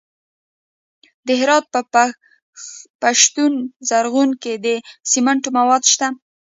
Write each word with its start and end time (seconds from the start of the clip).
د 1.27 1.29
هرات 1.39 1.65
په 1.73 1.79
پشتون 3.01 3.53
زرغون 3.89 4.29
کې 4.41 4.53
د 4.65 4.67
سمنټو 5.11 5.49
مواد 5.57 5.83
شته. 5.91 6.07